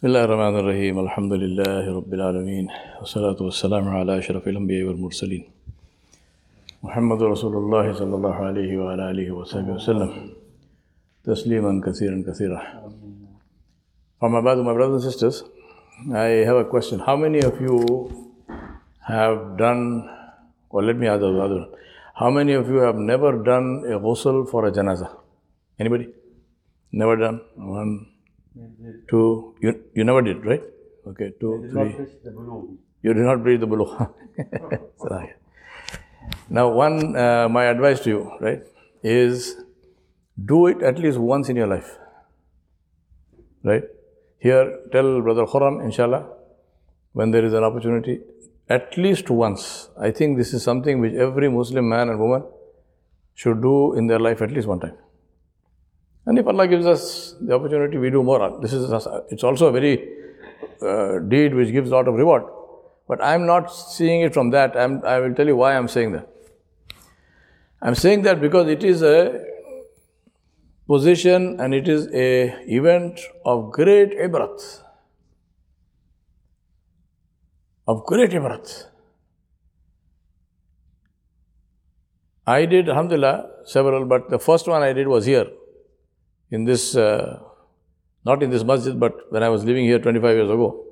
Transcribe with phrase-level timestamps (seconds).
[0.00, 2.66] بسم الله الرحمن الرحيم الحمد لله رب العالمين
[3.00, 5.44] والصلاة والسلام على أشرف الأنبياء والمرسلين
[6.82, 10.10] محمد رسول الله صلى الله عليه وعلى آله وصحبه وسلم
[11.24, 12.60] تسليما كثيرا كثيرا
[14.20, 15.44] From above, my brothers and sisters,
[16.14, 17.00] I have a question.
[17.00, 17.76] How many of you
[19.04, 20.08] have done,
[20.70, 21.68] or let me ask the other one.
[22.14, 25.10] How many of you have never done a ghusl for a janaza?
[25.78, 26.08] Anybody?
[26.90, 27.42] Never done?
[27.56, 28.06] One,
[29.08, 29.54] two.
[29.60, 30.62] You, you never did, right?
[31.06, 32.06] Okay, two, three.
[33.02, 34.10] You did not breathe the.
[34.98, 35.34] Sorry.
[36.50, 38.62] now, one, uh, my advice to you, right,
[39.02, 39.56] is
[40.44, 41.96] do it at least once in your life.
[43.62, 43.84] Right?
[44.38, 46.26] Here, tell Brother Khurram, inshallah,
[47.12, 48.20] when there is an opportunity,
[48.68, 49.88] at least once.
[49.98, 52.44] I think this is something which every Muslim man and woman
[53.34, 54.96] should do in their life at least one time.
[56.30, 58.60] And if Allah gives us the opportunity, we do more.
[58.62, 58.84] This is
[59.30, 59.94] it's also a very
[60.80, 62.44] uh, deed which gives a lot of reward.
[63.08, 64.76] But I'm not seeing it from that.
[64.76, 66.28] I'm, I will tell you why I'm saying that.
[67.82, 69.44] I'm saying that because it is a
[70.86, 74.82] position and it is a event of great ibrat.
[77.88, 78.84] Of great ibrat.
[82.46, 85.48] I did, alhamdulillah, several, but the first one I did was here
[86.50, 87.40] in this, uh,
[88.24, 90.84] not in this masjid, but when I was living here 25 years ago.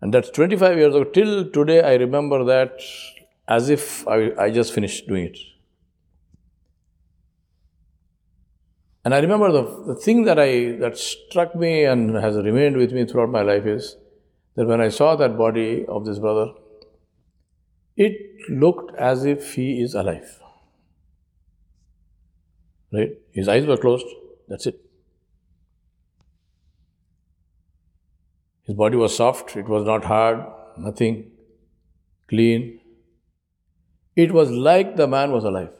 [0.00, 1.04] And that's 25 years ago.
[1.04, 2.80] Till today, I remember that
[3.48, 5.38] as if I, I just finished doing it.
[9.04, 12.92] And I remember the, the thing that I that struck me and has remained with
[12.92, 13.96] me throughout my life is
[14.56, 16.52] that when I saw that body of this brother,
[17.96, 18.14] it
[18.50, 20.38] looked as if he is alive.
[22.92, 23.12] Right?
[23.32, 24.06] His eyes were closed,
[24.48, 24.80] that's it.
[28.62, 30.44] His body was soft, it was not hard,
[30.76, 31.30] nothing,
[32.28, 32.80] clean.
[34.16, 35.70] It was like the man was alive.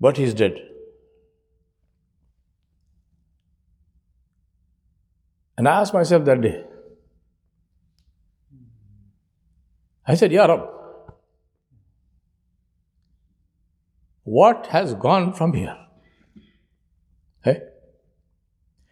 [0.00, 0.58] But he's dead.
[5.56, 6.64] And I asked myself that day,
[10.06, 10.79] I said, Ya Rab,
[14.24, 15.76] what has gone from here?
[17.42, 17.62] Hey?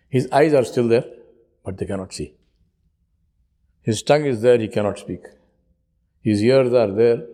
[0.08, 1.04] His eyes are still there,
[1.64, 2.34] but they cannot see.
[3.82, 5.20] His tongue is there, he cannot speak.
[6.20, 7.24] His ears are there,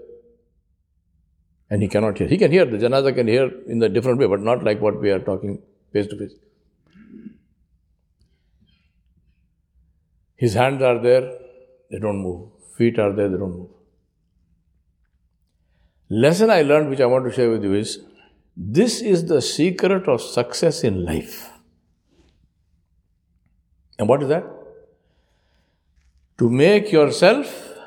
[1.71, 2.29] and he cannot hear.
[2.29, 5.01] He can hear, the janaza can hear in a different way, but not like what
[5.01, 5.63] we are talking
[5.93, 6.35] face to face.
[10.37, 11.39] His hands are there,
[11.91, 12.51] they don't move.
[12.77, 13.71] Feet are there, they don't move.
[16.09, 18.01] Lesson I learned, which I want to share with you, is
[18.57, 21.51] this is the secret of success in life.
[23.99, 24.45] And what is that?
[26.39, 27.79] To make yourself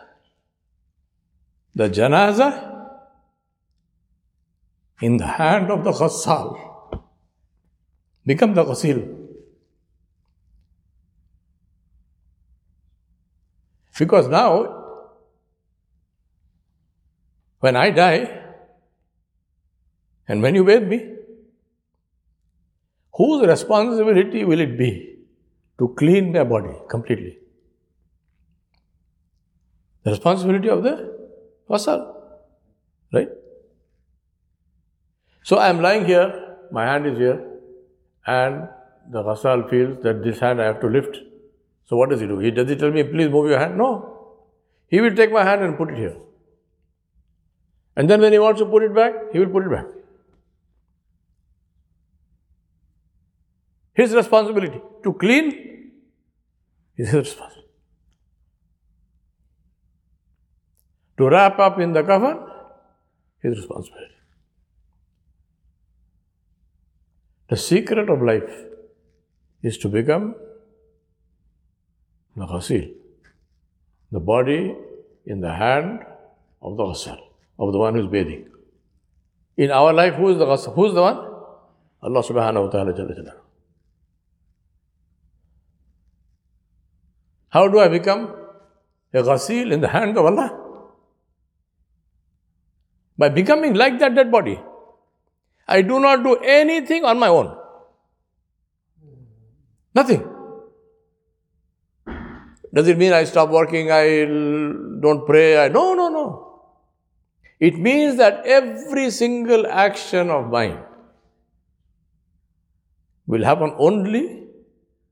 [1.76, 2.68] the janaza
[5.02, 7.04] in the hand of the ghassal.
[8.26, 9.28] Become the ghasil.
[13.98, 14.77] Because now,
[17.68, 18.20] when I die,
[20.28, 21.00] and when you bathe me,
[23.20, 24.92] whose responsibility will it be
[25.80, 27.38] to clean my body completely?
[30.04, 30.96] The responsibility of the
[31.70, 32.06] ghasal,
[33.14, 33.30] right?
[35.44, 36.30] So I am lying here,
[36.72, 37.40] my hand is here,
[38.26, 38.70] and
[39.10, 41.18] the ghasal feels that this hand I have to lift.
[41.86, 42.40] So what does he do?
[42.40, 43.78] He does he tell me, please move your hand?
[43.78, 43.92] No.
[44.90, 46.16] He will take my hand and put it here.
[47.98, 49.86] And then when he wants to put it back, he will put it back.
[53.96, 55.92] His responsibility to clean
[56.96, 57.72] is his responsibility.
[61.18, 62.34] To wrap up in the cover,
[63.42, 64.14] his responsibility.
[67.50, 68.66] The secret of life
[69.64, 70.36] is to become
[72.36, 72.92] the ghasil,
[74.12, 74.76] the body
[75.26, 76.06] in the hand
[76.62, 77.27] of the ghasal,
[77.60, 78.48] of the one who is bathing.
[79.58, 80.46] In our life, who is the?
[80.72, 81.18] Who is the one?
[82.02, 82.94] Allah subhanahu wa ta'ala.
[82.94, 83.34] Jalla jalla.
[87.50, 88.36] How do I become
[89.14, 90.64] a ghasil in the hand of Allah?
[93.18, 94.60] By becoming like that dead body.
[95.68, 97.58] I do not do anything on my own.
[99.96, 100.26] Nothing.
[102.74, 105.66] Does it mean I stop working, I don't pray?
[105.66, 106.47] I, no, no, no.
[107.60, 110.80] It means that every single action of mine
[113.26, 114.44] will happen only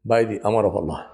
[0.03, 1.11] by the Amar of Allah.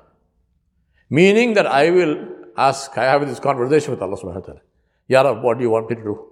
[1.09, 4.61] Meaning that I will ask, I have this conversation with Allah subhanahu wa ta'ala.
[5.07, 6.31] Ya Rab, what do you want me to do?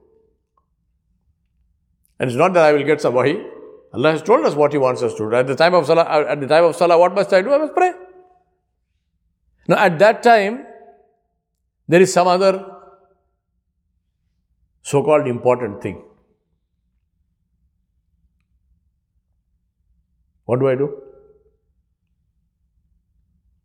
[2.19, 3.41] And it's not that I will get some wahi.
[3.93, 5.35] Allah has told us what He wants us to do.
[5.35, 7.53] At the time of Salah, at the time of Salah, what must I do?
[7.53, 7.93] I must pray.
[9.67, 10.65] Now, at that time,
[11.87, 12.78] there is some other
[14.89, 15.97] so called important thing.
[20.45, 20.87] What do I do?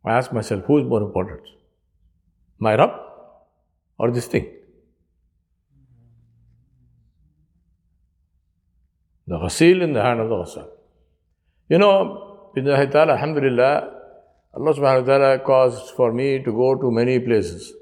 [0.04, 1.40] I ask myself, who is more important?
[2.58, 2.90] My Rabb
[3.96, 4.50] or this thing?
[9.26, 10.68] The ghasil in the hand of the ghasal.
[11.70, 13.72] You know, Bidnahi ta'ala, alhamdulillah,
[14.52, 17.72] Allah subhanahu wa ta'ala caused for me to go to many places.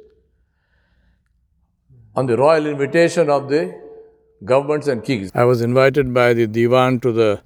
[2.14, 3.74] On the royal invitation of the
[4.44, 5.30] governments and kings.
[5.34, 7.40] I was invited by the Diwan to the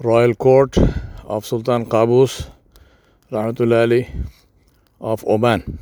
[0.00, 0.76] royal court
[1.24, 2.50] of Sultan Qaboos
[3.32, 4.26] Rahmatullah Alaih
[5.00, 5.78] of Oman.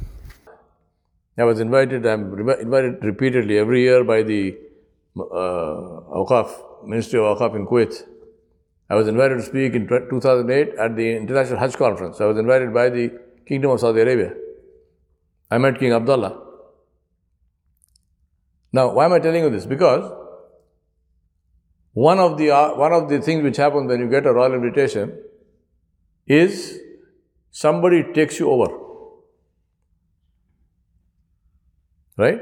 [1.37, 4.56] I was invited, I'm invited repeatedly every year by the
[5.19, 8.05] uh, Awqaf, Ministry of Awqaf in Kuwait.
[8.88, 12.20] I was invited to speak in 2008 at the International Hajj Conference.
[12.20, 13.11] I was invited by the
[13.47, 14.32] Kingdom of Saudi Arabia.
[15.50, 16.45] I met King Abdullah.
[18.72, 19.66] Now, why am I telling you this?
[19.66, 20.12] Because
[21.92, 24.54] one of the, uh, one of the things which happens when you get a royal
[24.54, 25.18] invitation
[26.26, 26.78] is
[27.50, 28.68] somebody takes you over.
[32.18, 32.40] Right?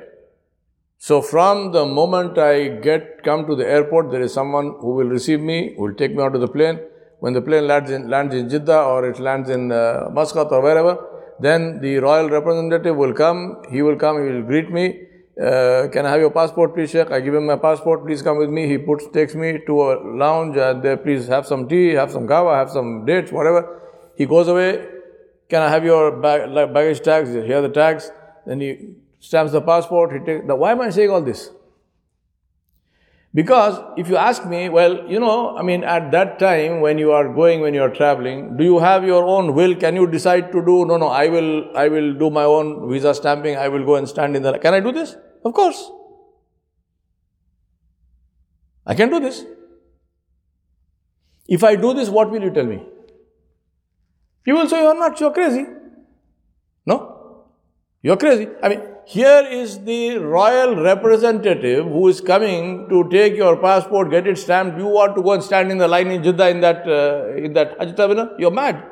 [0.98, 5.06] So from the moment I get come to the airport, there is someone who will
[5.06, 6.80] receive me, who will take me onto the plane.
[7.20, 10.62] When the plane lands in, lands in Jeddah or it lands in uh, Muscat or
[10.62, 10.96] wherever,
[11.40, 13.62] then the royal representative will come.
[13.70, 14.24] He will come.
[14.24, 15.02] He will greet me.
[15.40, 17.10] Uh, can I have your passport, please, Sheikh?
[17.10, 18.06] I give him my passport.
[18.06, 18.68] Please come with me.
[18.68, 20.56] He puts takes me to a lounge.
[20.56, 23.80] And there, please have some tea, have some kahwa, have some dates, whatever.
[24.16, 24.86] He goes away.
[25.48, 27.30] Can I have your bag, like baggage tags?
[27.30, 28.10] Here are the tags.
[28.46, 30.12] Then he stamps the passport.
[30.12, 30.46] He takes.
[30.46, 31.50] Now, why am I saying all this?
[33.34, 37.10] Because if you ask me, well, you know, I mean, at that time when you
[37.10, 39.74] are going, when you are traveling, do you have your own will?
[39.74, 40.84] Can you decide to do?
[40.86, 43.56] No, no, I will, I will do my own visa stamping.
[43.56, 44.56] I will go and stand in the.
[44.58, 45.16] Can I do this?
[45.44, 45.90] Of course.
[48.86, 49.44] I can do this.
[51.48, 52.86] If I do this, what will you tell me?
[54.46, 55.66] You will say, You're not, you're crazy.
[56.86, 57.46] No?
[58.00, 58.48] You're crazy.
[58.62, 64.26] I mean, here is the royal representative who is coming to take your passport, get
[64.26, 64.78] it stamped.
[64.78, 67.52] You want to go and stand in the line in Jeddah in that, uh, in
[67.52, 68.30] that Hajj terminal?
[68.38, 68.82] You're mad.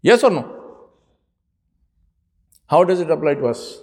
[0.00, 0.58] Yes or no?
[2.66, 3.78] How does it apply to us?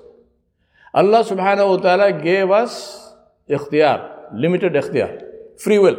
[0.93, 3.13] Allah subhanahu wa ta'ala gave us
[3.47, 5.21] ikhtiyar, limited ikhtiyar,
[5.59, 5.97] free will.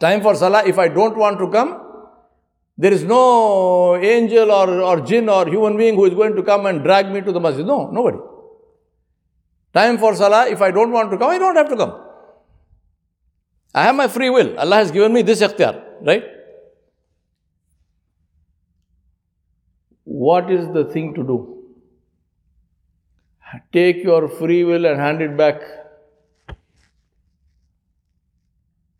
[0.00, 1.87] Time for salah, if I don't want to come,
[2.78, 6.66] there is no angel or, or jinn or human being who is going to come
[6.66, 7.66] and drag me to the masjid.
[7.66, 8.18] No, nobody.
[9.74, 12.00] Time for salah, if I don't want to come, I don't have to come.
[13.74, 14.56] I have my free will.
[14.58, 16.24] Allah has given me this ikhtiyar, right?
[20.04, 21.38] What is the thing to do?
[23.72, 25.60] Take your free will and hand it back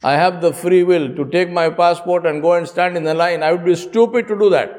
[0.03, 3.15] I have the free will to take my passport and go and stand in the
[3.15, 3.43] line.
[3.43, 4.71] I would be stupid to do that.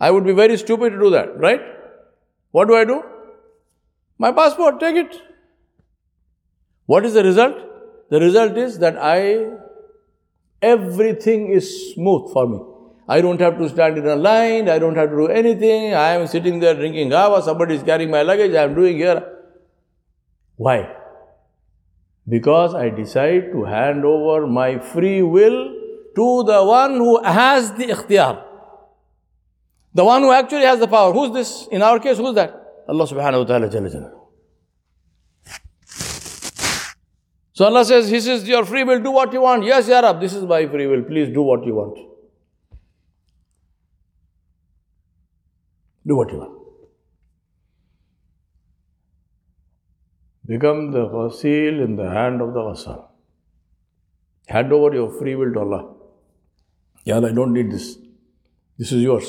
[0.00, 1.60] I would be very stupid to do that, right?
[2.50, 3.02] What do I do?
[4.18, 5.22] My passport, take it.
[6.86, 7.56] What is the result?
[8.10, 9.50] The result is that I,
[10.60, 12.58] everything is smooth for me.
[13.08, 15.94] I don't have to stand in a line, I don't have to do anything.
[15.94, 19.24] I am sitting there drinking kahwa, somebody is carrying my luggage, I am doing here.
[20.56, 21.05] Why?
[22.28, 25.72] Because I decide to hand over my free will
[26.16, 28.42] to the one who has the ikhtiyar.
[29.94, 31.12] The one who actually has the power.
[31.12, 31.68] Who's this?
[31.70, 32.52] In our case, who's that?
[32.88, 33.68] Allah subhanahu wa ta'ala.
[33.68, 34.12] Jalla
[37.52, 39.64] So Allah says, He says, Your free will, do what you want.
[39.64, 41.02] Yes, Ya Rab, this is my free will.
[41.02, 41.96] Please do what you want.
[46.06, 46.65] Do what you want.
[50.46, 53.08] Become the ghasil in the hand of the ghasal.
[54.46, 55.94] Hand over your free will to Allah.
[57.04, 57.98] Ya Allah, I don't need this.
[58.78, 59.26] This is yours.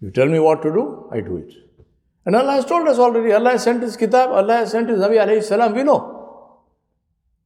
[0.00, 1.52] You tell me what to do, I do it.
[2.24, 3.32] And Allah has told us already.
[3.32, 5.74] Allah has sent His kitab, Allah has sent His Nabi alayhi salam.
[5.74, 6.12] We know.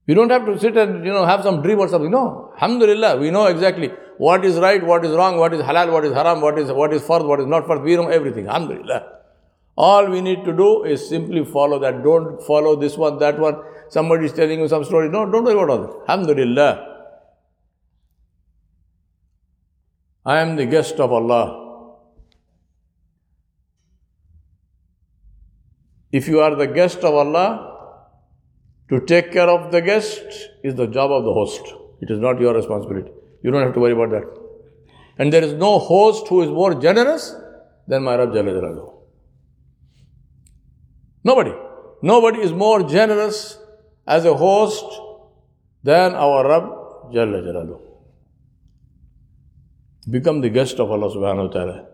[0.07, 2.11] We don't have to sit and you know have some dream or something.
[2.11, 2.53] No.
[2.55, 6.13] Alhamdulillah, we know exactly what is right, what is wrong, what is halal, what is
[6.13, 7.83] haram, what is what is fard, what is not fard.
[7.83, 8.47] We know everything.
[8.47, 9.20] Alhamdulillah.
[9.89, 12.03] All we need to do is simply follow that.
[12.05, 13.63] Don't follow this one, that one.
[13.89, 15.09] Somebody is telling you some story.
[15.09, 16.11] No, don't worry about all that.
[16.11, 16.73] Alhamdulillah.
[20.27, 21.47] I am the guest of Allah.
[26.13, 27.49] If you are the guest of Allah,
[28.91, 30.23] to take care of the guest
[30.63, 31.63] is the job of the host.
[32.03, 33.13] It is not your responsibility.
[33.43, 34.25] You don't have to worry about that.
[35.17, 37.35] And there is no host who is more generous
[37.89, 39.00] than my Rabb Jalaluhu.
[41.23, 41.53] Nobody.
[42.03, 43.59] Nobody is more generous
[44.07, 44.87] as a host
[45.83, 46.65] than our Rabb
[47.13, 47.81] Jalla Jalaluhu.
[50.11, 51.87] Become the guest of Allah subhanahu wa ta'ala.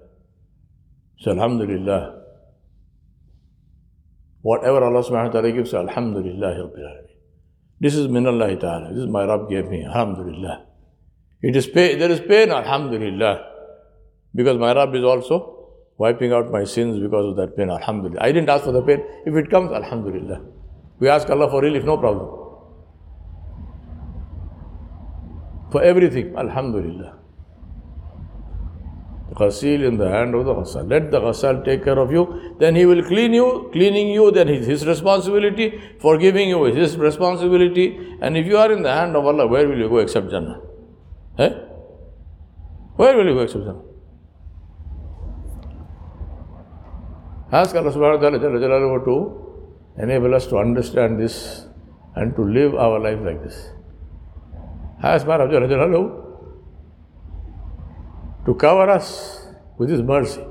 [1.18, 2.22] So Alhamdulillah.
[4.42, 7.02] Whatever Allah subhanahu wa ta'ala gives, Alhamdulillah.
[7.80, 8.94] This is min Allah ta'ala.
[8.94, 9.84] This is my Rabb gave me.
[9.84, 10.66] Alhamdulillah.
[11.42, 13.44] It is pain, there is pain, Alhamdulillah.
[14.34, 15.55] Because my Rabb is also
[15.98, 18.20] wiping out my sins because of that pain, Alhamdulillah.
[18.20, 19.04] I didn't ask for the pain.
[19.24, 20.40] If it comes, Alhamdulillah.
[20.98, 22.44] We ask Allah for relief, no problem.
[25.70, 27.18] For everything, Alhamdulillah.
[29.30, 30.88] The ghasil in the hand of the ghasal.
[30.88, 32.54] Let the ghasal take care of you.
[32.58, 33.70] Then he will clean you.
[33.72, 35.80] Cleaning you, then is his responsibility.
[36.00, 38.16] Forgiving you is his responsibility.
[38.20, 40.60] And if you are in the hand of Allah, where will you go except Jannah?
[41.38, 41.50] Eh?
[42.96, 43.95] Where will you go except Jannah?
[47.52, 49.46] Ask Allah subhanahu wa ta'ala to
[49.98, 51.66] enable us to understand this
[52.16, 53.70] and to live our life like this.
[55.00, 55.46] Ask Allah
[58.46, 59.46] to cover us
[59.78, 60.42] with His mercy,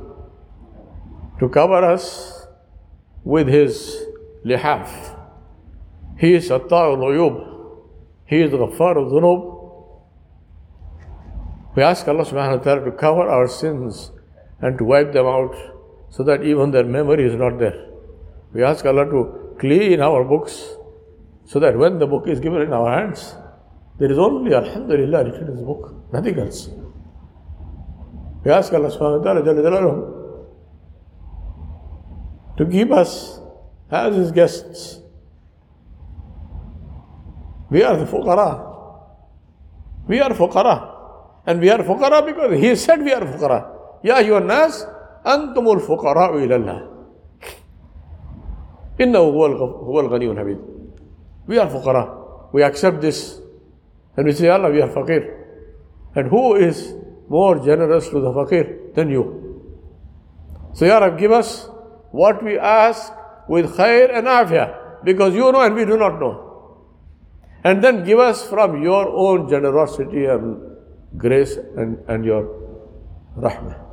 [1.40, 2.48] to cover us
[3.26, 3.98] with His
[4.46, 5.18] lihaf.
[6.18, 7.02] He is Attar al
[8.26, 9.52] He is Ghaffar al Dhunub.
[11.76, 14.12] We ask Allah subhanahu wa ta'ala to cover our sins
[14.62, 15.75] and to wipe them out
[16.10, 17.88] so that even their memory is not there.
[18.54, 20.76] We ask Allah to clean our books
[21.46, 23.36] so that when the book is given in our hands,
[24.00, 26.70] there is only Alhamdulillah written in this book, nothing else.
[28.44, 30.16] We ask Allah subhanahu wa ta'ala
[32.58, 33.40] to keep us
[33.90, 35.00] as His guests.
[37.70, 38.74] We are the fuqara.
[40.08, 40.92] We are fuqara.
[41.48, 43.66] And we are fuqara because He said we are fuqara.
[44.04, 44.86] Ya ayyuhan nas,
[45.28, 46.88] أنتم الفقراء إلى الله
[49.02, 50.60] إنه هو هو الغني الحميد
[51.48, 53.40] We are فقراء We accept this
[54.18, 55.24] and we say Allah we are faqir
[56.16, 56.94] and who is
[57.28, 59.42] more generous to the faqir than you
[60.74, 61.68] So Ya Rab give us
[62.12, 63.12] what we ask
[63.48, 66.46] with khair and afia because you know and we do not know
[67.64, 70.62] and then give us from your own generosity and
[71.18, 72.44] grace and, and your
[73.38, 73.85] rahmah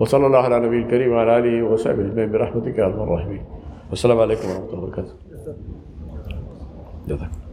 [0.00, 3.42] وصلى الله على نبي الكريم وعلى آله وصحبه أجمعين برحمتك يا أرحم الراحمين.
[3.90, 5.12] والسلام عليكم ورحمة الله وبركاته.
[7.08, 7.43] جزاك